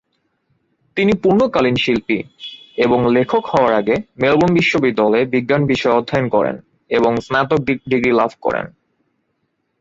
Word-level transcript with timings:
তিনি 0.97 1.13
পূর্ণকালীন 1.23 1.75
শিল্পী 1.75 2.17
এবং 2.77 2.99
লেখক 3.07 3.43
হওয়ার 3.45 3.73
আগে 3.73 3.95
মেলবোর্ন 4.17 4.53
বিশ্ববিদ্যালয়ে 4.53 5.23
বিজ্ঞান 5.25 5.61
বিষয়ে 5.65 5.97
অধ্যয়ন 5.97 6.27
করেন 6.29 6.55
এবং 6.89 7.11
স্নাতক 7.17 7.59
ডিগ্রী 7.89 8.11
লাভ 8.11 8.31
করেন। 8.41 8.65